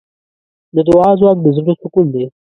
[0.75, 2.23] د دعا ځواک د زړۀ سکون دی.